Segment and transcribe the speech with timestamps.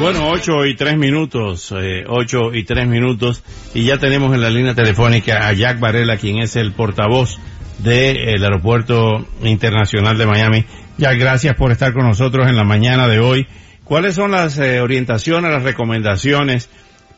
[0.00, 4.50] Bueno, ocho y tres minutos, eh, ocho y tres minutos, y ya tenemos en la
[4.50, 7.38] línea telefónica a Jack Varela, quien es el portavoz
[7.78, 10.64] del Aeropuerto Internacional de Miami.
[10.98, 13.46] Jack, gracias por estar con nosotros en la mañana de hoy.
[13.84, 16.68] ¿Cuáles son las eh, orientaciones, las recomendaciones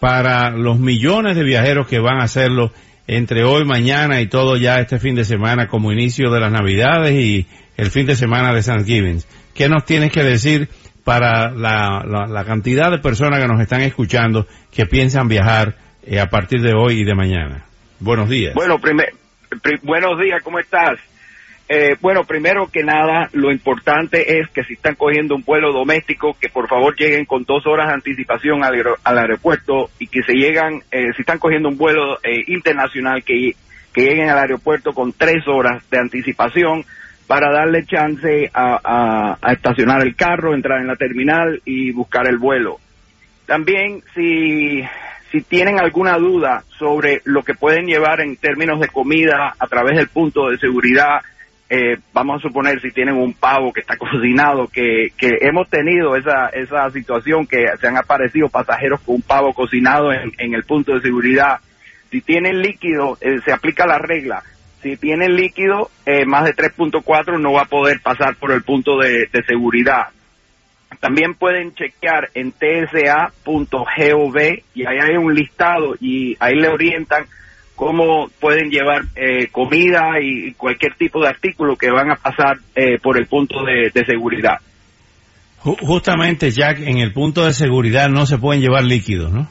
[0.00, 2.72] para los millones de viajeros que van a hacerlo
[3.06, 7.14] entre hoy, mañana y todo ya este fin de semana como inicio de las Navidades
[7.14, 9.22] y el fin de semana de Thanksgiving?
[9.54, 10.68] ¿Qué nos tienes que decir?
[11.04, 16.30] Para la, la, cantidad de personas que nos están escuchando que piensan viajar eh, a
[16.30, 17.66] partir de hoy y de mañana.
[18.00, 18.54] Buenos días.
[18.54, 19.12] Bueno, primer,
[19.82, 20.98] buenos días, ¿cómo estás?
[21.68, 26.36] Eh, bueno, primero que nada, lo importante es que si están cogiendo un vuelo doméstico,
[26.38, 30.34] que por favor lleguen con dos horas de anticipación al, al aeropuerto y que se
[30.34, 33.52] llegan, eh, si están cogiendo un vuelo eh, internacional, que,
[33.94, 36.84] que lleguen al aeropuerto con tres horas de anticipación
[37.26, 42.78] para darle chance a, estacionar el carro, entrar en la terminal y buscar el vuelo.
[43.46, 44.82] También si,
[45.30, 49.96] si tienen alguna duda sobre lo que pueden llevar en términos de comida a través
[49.96, 51.20] del punto de seguridad,
[51.70, 56.16] eh, vamos a suponer si tienen un pavo que está cocinado, que, que hemos tenido
[56.16, 60.94] esa, esa situación que se han aparecido pasajeros con un pavo cocinado en, el punto
[60.94, 61.60] de seguridad.
[62.10, 64.42] Si tienen líquido, eh, se aplica la regla
[64.84, 68.98] si tiene líquido eh, más de 3.4 no va a poder pasar por el punto
[68.98, 70.08] de, seguridad.
[71.00, 74.36] También pueden chequear en tsa.gov
[74.74, 77.24] y ahí hay un listado y ahí le orientan
[77.74, 82.98] cómo pueden llevar eh, comida y cualquier tipo de artículo que van a pasar eh,
[83.02, 84.58] por el punto de, de seguridad.
[85.60, 89.48] Justamente, Jack, en el punto de seguridad no se pueden llevar líquidos, ¿no?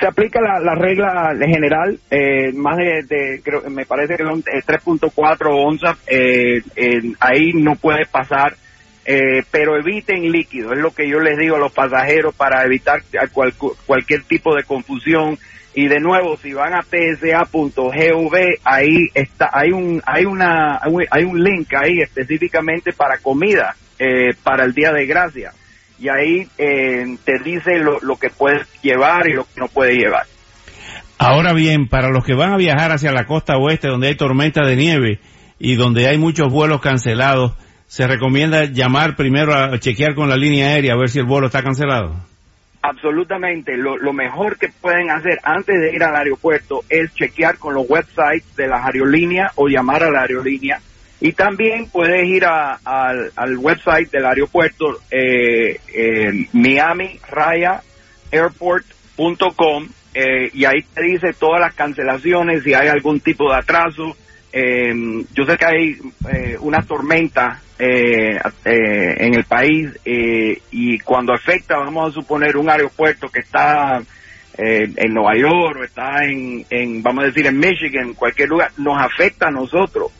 [0.00, 5.48] Se aplica la, regla general, eh, más de, creo, me parece que son 3.4 eh,
[5.50, 6.62] onzas, eh,
[7.18, 8.54] ahí no puede pasar,
[9.50, 13.00] pero eviten líquido, es lo que yo les digo a los pasajeros para evitar
[13.86, 15.38] cualquier tipo de confusión.
[15.74, 21.42] Y de nuevo, si van a tsa.gov, ahí está, hay un, hay una, hay un
[21.42, 23.74] link ahí específicamente para comida,
[24.42, 25.52] para el Día de Gracia
[25.98, 29.96] y ahí eh, te dice lo, lo que puedes llevar y lo que no puedes
[29.96, 30.26] llevar.
[31.18, 34.62] Ahora bien, para los que van a viajar hacia la costa oeste donde hay tormenta
[34.62, 35.20] de nieve
[35.58, 37.54] y donde hay muchos vuelos cancelados,
[37.86, 41.46] se recomienda llamar primero a chequear con la línea aérea a ver si el vuelo
[41.46, 42.14] está cancelado.
[42.82, 43.76] Absolutamente.
[43.76, 47.88] Lo, lo, mejor que pueden hacer antes de ir al aeropuerto es chequear con los
[47.88, 50.80] websites de las aerolíneas o llamar a la aerolínea
[51.20, 55.80] y también puedes ir a, al website del aeropuerto eh,
[56.52, 57.82] Miami Raya
[58.30, 64.16] Airport.com eh, y ahí te dice todas las cancelaciones, si hay algún tipo de atraso.
[64.52, 64.92] Eh,
[65.34, 65.96] yo sé que hay
[66.32, 73.28] eh, una tormenta eh, en el país y cuando afecta, vamos a suponer, un aeropuerto
[73.28, 74.02] que está
[74.56, 79.00] en Nueva York o está en, en, vamos a decir, en Michigan, cualquier lugar, nos
[79.00, 80.10] afecta a nosotros.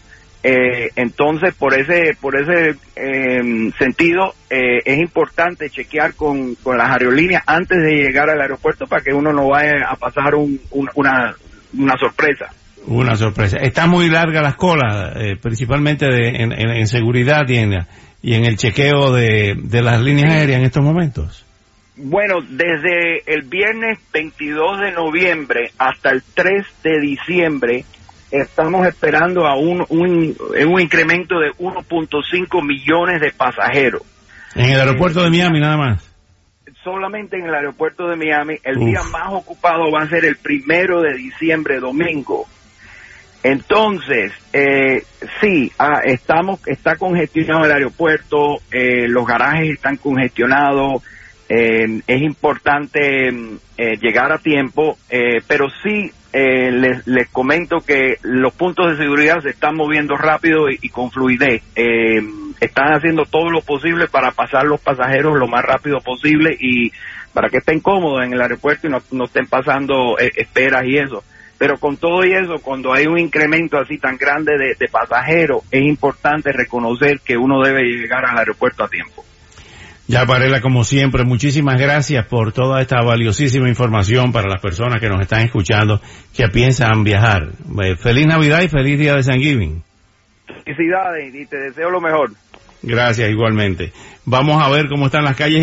[0.43, 6.91] Eh, entonces, por ese, por ese em, sentido, eh, es importante chequear con, con, las
[6.91, 11.35] aerolíneas antes de llegar al aeropuerto para que uno no vaya a pasar una,
[11.77, 12.53] una sorpresa.
[12.87, 13.59] Una sorpresa.
[13.59, 17.75] Está muy larga las colas, eh, principalmente de, en, seguridad y en,
[18.23, 21.45] y en el chequeo de, de las líneas aéreas en estos momentos.
[21.97, 27.85] Bueno, desde el viernes 22 de noviembre hasta el 3 de diciembre,
[28.31, 34.03] estamos esperando a un, un, un incremento de 1.5 millones de pasajeros.
[34.55, 36.05] En el aeropuerto de Miami nada más.
[36.83, 38.57] Solamente en el aeropuerto de Miami.
[38.63, 42.47] El día más ocupado va a ser el primero de diciembre, domingo.
[43.43, 45.03] Entonces, eh,
[45.41, 51.03] sí, ah, estamos, está congestionado el aeropuerto, eh, los garajes están congestionados,
[51.49, 58.19] eh, es importante eh, llegar a tiempo, eh, pero sí eh, les, les, comento que
[58.23, 61.63] los puntos de seguridad se están moviendo rápido y, con fluidez.
[61.75, 62.21] Eh,
[62.61, 66.93] están haciendo todo lo posible para pasar los pasajeros lo más rápido posible y
[67.33, 71.25] para que estén cómodos en el aeropuerto y no, estén pasando eh, esperas y eso.
[71.57, 75.63] Pero con todo y eso, cuando hay un incremento así tan grande de, de pasajeros,
[75.71, 79.25] es importante reconocer que uno debe llegar al aeropuerto a tiempo.
[80.09, 85.09] Ya Varela, como siempre, muchísimas gracias por toda esta valiosísima información para las personas que
[85.11, 86.01] nos están escuchando
[86.35, 87.49] que piensan viajar.
[87.83, 89.83] Eh, feliz Navidad y feliz día de San Giving.
[90.65, 92.31] Felicidades y te deseo lo mejor.
[92.83, 93.93] Gracias igualmente.
[94.25, 95.57] Vamos a ver cómo están las calles.